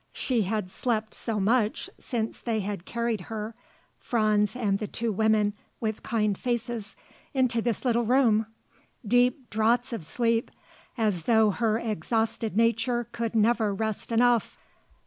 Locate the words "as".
10.97-11.25